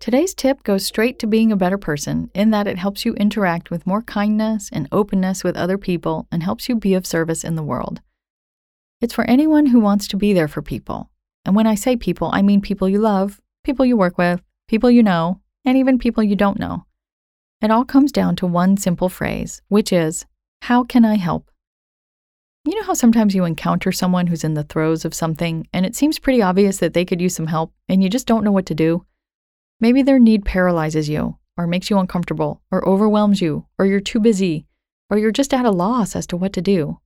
Today's 0.00 0.32
tip 0.32 0.62
goes 0.62 0.86
straight 0.86 1.18
to 1.18 1.26
being 1.26 1.50
a 1.50 1.56
better 1.56 1.76
person 1.76 2.30
in 2.32 2.50
that 2.50 2.68
it 2.68 2.78
helps 2.78 3.04
you 3.04 3.14
interact 3.14 3.68
with 3.68 3.86
more 3.86 4.02
kindness 4.02 4.70
and 4.72 4.88
openness 4.92 5.42
with 5.42 5.56
other 5.56 5.76
people 5.76 6.28
and 6.30 6.42
helps 6.42 6.68
you 6.68 6.76
be 6.76 6.94
of 6.94 7.04
service 7.04 7.42
in 7.42 7.56
the 7.56 7.64
world. 7.64 8.00
It's 9.00 9.12
for 9.12 9.28
anyone 9.28 9.66
who 9.66 9.80
wants 9.80 10.06
to 10.08 10.16
be 10.16 10.32
there 10.32 10.46
for 10.46 10.62
people. 10.62 11.10
And 11.44 11.56
when 11.56 11.66
I 11.66 11.74
say 11.74 11.96
people, 11.96 12.30
I 12.32 12.42
mean 12.42 12.60
people 12.60 12.88
you 12.88 13.00
love, 13.00 13.40
people 13.64 13.84
you 13.84 13.96
work 13.96 14.18
with, 14.18 14.40
people 14.68 14.88
you 14.88 15.02
know, 15.02 15.40
and 15.64 15.76
even 15.76 15.98
people 15.98 16.22
you 16.22 16.36
don't 16.36 16.60
know. 16.60 16.84
It 17.60 17.72
all 17.72 17.84
comes 17.84 18.12
down 18.12 18.36
to 18.36 18.46
one 18.46 18.76
simple 18.76 19.08
phrase, 19.08 19.62
which 19.66 19.92
is, 19.92 20.26
How 20.62 20.84
can 20.84 21.04
I 21.04 21.16
help? 21.16 21.50
You 22.64 22.76
know 22.76 22.86
how 22.86 22.94
sometimes 22.94 23.34
you 23.34 23.44
encounter 23.44 23.90
someone 23.90 24.28
who's 24.28 24.44
in 24.44 24.54
the 24.54 24.62
throes 24.62 25.04
of 25.04 25.14
something 25.14 25.66
and 25.72 25.84
it 25.84 25.96
seems 25.96 26.20
pretty 26.20 26.40
obvious 26.40 26.78
that 26.78 26.94
they 26.94 27.04
could 27.04 27.20
use 27.20 27.34
some 27.34 27.48
help 27.48 27.72
and 27.88 28.02
you 28.02 28.08
just 28.08 28.26
don't 28.26 28.44
know 28.44 28.52
what 28.52 28.66
to 28.66 28.74
do? 28.74 29.04
Maybe 29.80 30.02
their 30.02 30.18
need 30.18 30.44
paralyzes 30.44 31.08
you, 31.08 31.38
or 31.56 31.66
makes 31.66 31.88
you 31.88 31.98
uncomfortable, 31.98 32.60
or 32.70 32.86
overwhelms 32.88 33.40
you, 33.40 33.66
or 33.78 33.86
you're 33.86 34.00
too 34.00 34.18
busy, 34.18 34.66
or 35.08 35.18
you're 35.18 35.30
just 35.30 35.54
at 35.54 35.64
a 35.64 35.70
loss 35.70 36.16
as 36.16 36.26
to 36.28 36.36
what 36.36 36.52
to 36.54 36.62
do. 36.62 36.98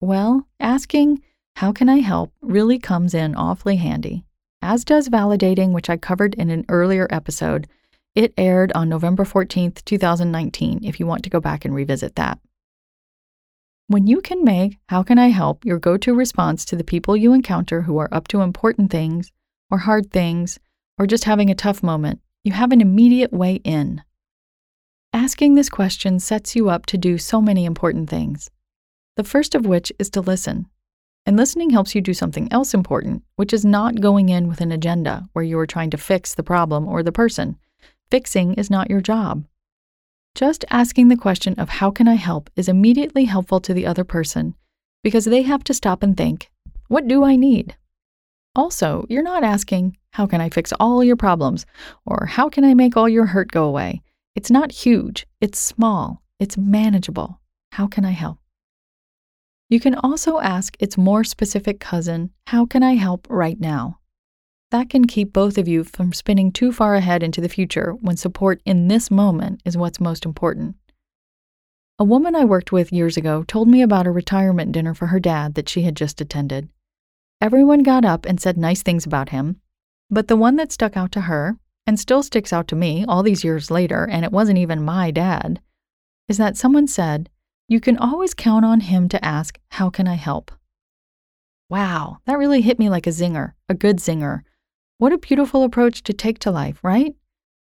Well, 0.00 0.48
asking, 0.58 1.22
How 1.56 1.72
can 1.72 1.88
I 1.88 1.98
help? 1.98 2.32
really 2.40 2.78
comes 2.78 3.14
in 3.14 3.34
awfully 3.34 3.76
handy, 3.76 4.24
as 4.60 4.84
does 4.84 5.08
validating, 5.08 5.72
which 5.72 5.88
I 5.88 5.96
covered 5.96 6.34
in 6.34 6.50
an 6.50 6.64
earlier 6.68 7.06
episode. 7.10 7.68
It 8.14 8.34
aired 8.36 8.72
on 8.74 8.88
November 8.88 9.24
14th, 9.24 9.84
2019, 9.84 10.80
if 10.82 10.98
you 10.98 11.06
want 11.06 11.22
to 11.22 11.30
go 11.30 11.40
back 11.40 11.64
and 11.64 11.74
revisit 11.74 12.16
that. 12.16 12.40
When 13.86 14.06
you 14.06 14.20
can 14.20 14.44
make 14.44 14.78
How 14.88 15.02
Can 15.02 15.18
I 15.18 15.28
Help 15.28 15.64
your 15.64 15.78
go 15.78 15.96
to 15.98 16.14
response 16.14 16.64
to 16.66 16.76
the 16.76 16.84
people 16.84 17.16
you 17.16 17.32
encounter 17.32 17.82
who 17.82 17.98
are 17.98 18.12
up 18.12 18.26
to 18.28 18.40
important 18.40 18.90
things, 18.90 19.30
or 19.70 19.78
hard 19.78 20.10
things, 20.10 20.58
or 20.98 21.06
just 21.06 21.24
having 21.24 21.50
a 21.50 21.54
tough 21.54 21.82
moment, 21.82 22.20
you 22.44 22.52
have 22.52 22.72
an 22.72 22.80
immediate 22.80 23.32
way 23.32 23.56
in. 23.64 24.02
Asking 25.12 25.54
this 25.54 25.68
question 25.68 26.20
sets 26.20 26.56
you 26.56 26.68
up 26.68 26.86
to 26.86 26.98
do 26.98 27.18
so 27.18 27.40
many 27.40 27.64
important 27.64 28.10
things. 28.10 28.50
The 29.16 29.24
first 29.24 29.54
of 29.54 29.66
which 29.66 29.92
is 29.98 30.10
to 30.10 30.20
listen. 30.20 30.66
And 31.24 31.36
listening 31.36 31.70
helps 31.70 31.94
you 31.94 32.00
do 32.00 32.14
something 32.14 32.50
else 32.52 32.72
important, 32.72 33.22
which 33.36 33.52
is 33.52 33.64
not 33.64 34.00
going 34.00 34.28
in 34.28 34.48
with 34.48 34.60
an 34.60 34.72
agenda 34.72 35.28
where 35.32 35.44
you 35.44 35.58
are 35.58 35.66
trying 35.66 35.90
to 35.90 35.98
fix 35.98 36.34
the 36.34 36.42
problem 36.42 36.88
or 36.88 37.02
the 37.02 37.12
person. 37.12 37.58
Fixing 38.10 38.54
is 38.54 38.70
not 38.70 38.88
your 38.88 39.00
job. 39.00 39.44
Just 40.34 40.64
asking 40.70 41.08
the 41.08 41.16
question 41.16 41.54
of 41.58 41.68
how 41.68 41.90
can 41.90 42.08
I 42.08 42.14
help 42.14 42.48
is 42.56 42.68
immediately 42.68 43.24
helpful 43.24 43.60
to 43.60 43.74
the 43.74 43.86
other 43.86 44.04
person 44.04 44.54
because 45.02 45.24
they 45.24 45.42
have 45.42 45.64
to 45.64 45.74
stop 45.74 46.02
and 46.02 46.16
think, 46.16 46.50
what 46.88 47.08
do 47.08 47.24
I 47.24 47.36
need? 47.36 47.76
Also, 48.58 49.06
you're 49.08 49.22
not 49.22 49.44
asking, 49.44 49.96
how 50.10 50.26
can 50.26 50.40
I 50.40 50.50
fix 50.50 50.72
all 50.80 51.04
your 51.04 51.14
problems? 51.14 51.64
Or 52.04 52.26
how 52.26 52.48
can 52.48 52.64
I 52.64 52.74
make 52.74 52.96
all 52.96 53.08
your 53.08 53.26
hurt 53.26 53.52
go 53.52 53.66
away? 53.66 54.02
It's 54.34 54.50
not 54.50 54.72
huge, 54.72 55.28
it's 55.40 55.60
small, 55.60 56.24
it's 56.40 56.58
manageable. 56.58 57.40
How 57.70 57.86
can 57.86 58.04
I 58.04 58.10
help? 58.10 58.38
You 59.70 59.78
can 59.78 59.94
also 59.94 60.40
ask 60.40 60.76
its 60.80 60.98
more 60.98 61.22
specific 61.22 61.78
cousin, 61.78 62.30
How 62.48 62.66
can 62.66 62.82
I 62.82 62.94
help 62.94 63.28
right 63.30 63.60
now? 63.60 64.00
That 64.72 64.90
can 64.90 65.06
keep 65.06 65.32
both 65.32 65.56
of 65.56 65.68
you 65.68 65.84
from 65.84 66.12
spinning 66.12 66.50
too 66.50 66.72
far 66.72 66.96
ahead 66.96 67.22
into 67.22 67.40
the 67.40 67.48
future 67.48 67.92
when 68.00 68.16
support 68.16 68.60
in 68.64 68.88
this 68.88 69.08
moment 69.08 69.62
is 69.64 69.76
what's 69.76 70.00
most 70.00 70.24
important. 70.24 70.74
A 72.00 72.04
woman 72.04 72.34
I 72.34 72.44
worked 72.44 72.72
with 72.72 72.92
years 72.92 73.16
ago 73.16 73.44
told 73.44 73.68
me 73.68 73.82
about 73.82 74.08
a 74.08 74.10
retirement 74.10 74.72
dinner 74.72 74.94
for 74.94 75.06
her 75.06 75.20
dad 75.20 75.54
that 75.54 75.68
she 75.68 75.82
had 75.82 75.94
just 75.94 76.20
attended. 76.20 76.68
Everyone 77.40 77.84
got 77.84 78.04
up 78.04 78.26
and 78.26 78.40
said 78.40 78.58
nice 78.58 78.82
things 78.82 79.06
about 79.06 79.28
him, 79.28 79.60
but 80.10 80.26
the 80.26 80.36
one 80.36 80.56
that 80.56 80.72
stuck 80.72 80.96
out 80.96 81.12
to 81.12 81.22
her, 81.22 81.56
and 81.86 81.98
still 81.98 82.22
sticks 82.22 82.52
out 82.52 82.66
to 82.68 82.76
me 82.76 83.04
all 83.06 83.22
these 83.22 83.44
years 83.44 83.70
later, 83.70 84.04
and 84.04 84.24
it 84.24 84.32
wasn't 84.32 84.58
even 84.58 84.82
my 84.82 85.12
dad, 85.12 85.60
is 86.28 86.36
that 86.36 86.56
someone 86.56 86.88
said, 86.88 87.30
You 87.68 87.80
can 87.80 87.96
always 87.96 88.34
count 88.34 88.64
on 88.64 88.80
him 88.80 89.08
to 89.10 89.24
ask, 89.24 89.58
How 89.70 89.88
can 89.88 90.08
I 90.08 90.14
help? 90.14 90.50
Wow, 91.70 92.18
that 92.26 92.38
really 92.38 92.60
hit 92.60 92.78
me 92.78 92.90
like 92.90 93.06
a 93.06 93.10
zinger, 93.10 93.52
a 93.68 93.74
good 93.74 93.98
zinger. 93.98 94.40
What 94.98 95.12
a 95.12 95.18
beautiful 95.18 95.62
approach 95.62 96.02
to 96.02 96.12
take 96.12 96.40
to 96.40 96.50
life, 96.50 96.80
right? 96.82 97.14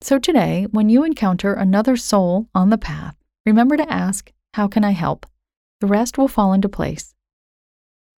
So 0.00 0.18
today, 0.18 0.66
when 0.72 0.88
you 0.88 1.04
encounter 1.04 1.54
another 1.54 1.96
soul 1.96 2.48
on 2.56 2.70
the 2.70 2.78
path, 2.78 3.14
remember 3.46 3.76
to 3.76 3.92
ask, 3.92 4.32
How 4.54 4.66
can 4.66 4.82
I 4.82 4.90
help? 4.90 5.26
The 5.80 5.86
rest 5.86 6.18
will 6.18 6.28
fall 6.28 6.52
into 6.52 6.68
place. 6.68 7.14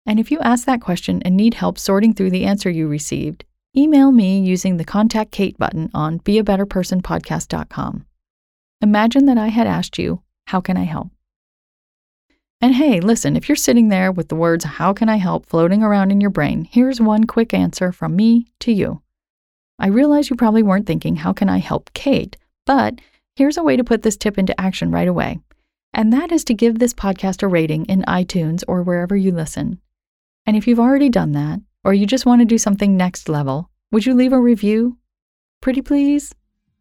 And 0.06 0.20
if 0.20 0.30
you 0.30 0.38
ask 0.38 0.64
that 0.66 0.80
question 0.80 1.20
and 1.24 1.36
need 1.36 1.54
help 1.54 1.78
sorting 1.78 2.14
through 2.14 2.30
the 2.30 2.44
answer 2.44 2.70
you 2.70 2.86
received, 2.86 3.44
email 3.76 4.12
me 4.12 4.38
using 4.38 4.76
the 4.76 4.84
Contact 4.84 5.32
Kate 5.32 5.58
button 5.58 5.90
on 5.92 6.20
beabetterpersonpodcast.com. 6.20 8.06
Imagine 8.80 9.26
that 9.26 9.38
I 9.38 9.48
had 9.48 9.66
asked 9.66 9.98
you, 9.98 10.22
How 10.46 10.60
can 10.60 10.76
I 10.76 10.84
help? 10.84 11.08
And 12.60 12.74
hey, 12.74 13.00
listen, 13.00 13.36
if 13.36 13.48
you're 13.48 13.56
sitting 13.56 13.88
there 13.88 14.12
with 14.12 14.28
the 14.28 14.36
words, 14.36 14.64
How 14.64 14.92
can 14.92 15.08
I 15.08 15.16
help 15.16 15.46
floating 15.46 15.82
around 15.82 16.12
in 16.12 16.20
your 16.20 16.30
brain, 16.30 16.68
here's 16.70 17.00
one 17.00 17.24
quick 17.24 17.52
answer 17.52 17.90
from 17.90 18.14
me 18.14 18.46
to 18.60 18.72
you. 18.72 19.02
I 19.78 19.88
realize 19.88 20.30
you 20.30 20.36
probably 20.36 20.62
weren't 20.62 20.86
thinking, 20.86 21.16
How 21.16 21.32
can 21.32 21.48
I 21.48 21.58
help 21.58 21.92
Kate? 21.94 22.36
But 22.64 23.00
here's 23.34 23.56
a 23.56 23.62
way 23.62 23.76
to 23.76 23.84
put 23.84 24.02
this 24.02 24.16
tip 24.16 24.38
into 24.38 24.58
action 24.60 24.90
right 24.90 25.08
away. 25.08 25.40
And 25.92 26.12
that 26.12 26.30
is 26.30 26.44
to 26.44 26.54
give 26.54 26.78
this 26.78 26.94
podcast 26.94 27.42
a 27.42 27.48
rating 27.48 27.86
in 27.86 28.02
iTunes 28.02 28.62
or 28.68 28.82
wherever 28.82 29.16
you 29.16 29.32
listen. 29.32 29.80
And 30.46 30.56
if 30.56 30.66
you've 30.66 30.80
already 30.80 31.08
done 31.08 31.32
that, 31.32 31.60
or 31.84 31.92
you 31.92 32.06
just 32.06 32.26
want 32.26 32.40
to 32.40 32.44
do 32.46 32.58
something 32.58 32.96
next 32.96 33.28
level, 33.28 33.70
would 33.90 34.06
you 34.06 34.14
leave 34.14 34.32
a 34.32 34.40
review? 34.40 34.98
Pretty 35.60 35.82
please? 35.82 36.34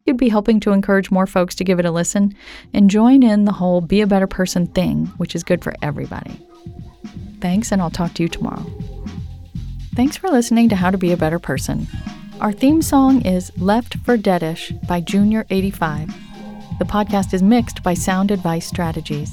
You'd 0.04 0.16
be 0.16 0.28
helping 0.28 0.60
to 0.60 0.72
encourage 0.72 1.10
more 1.10 1.26
folks 1.26 1.56
to 1.56 1.64
give 1.64 1.80
it 1.80 1.84
a 1.84 1.90
listen 1.90 2.34
and 2.72 2.88
join 2.88 3.24
in 3.24 3.44
the 3.44 3.52
whole 3.52 3.80
be 3.80 4.00
a 4.00 4.06
better 4.06 4.28
person 4.28 4.68
thing, 4.68 5.06
which 5.16 5.34
is 5.34 5.42
good 5.42 5.64
for 5.64 5.74
everybody. 5.82 6.40
Thanks, 7.40 7.72
and 7.72 7.82
I'll 7.82 7.90
talk 7.90 8.14
to 8.14 8.22
you 8.22 8.28
tomorrow. 8.28 8.64
Thanks 9.96 10.16
for 10.16 10.28
listening 10.28 10.68
to 10.68 10.76
How 10.76 10.90
to 10.90 10.98
Be 10.98 11.12
a 11.12 11.16
Better 11.16 11.38
Person. 11.38 11.88
Our 12.40 12.52
theme 12.52 12.82
song 12.82 13.22
is 13.22 13.50
Left 13.58 13.96
for 14.04 14.16
Deadish 14.16 14.86
by 14.86 15.00
Junior85. 15.00 16.14
The 16.78 16.84
podcast 16.84 17.32
is 17.34 17.42
mixed 17.42 17.82
by 17.82 17.94
Sound 17.94 18.30
Advice 18.30 18.66
Strategies. 18.66 19.32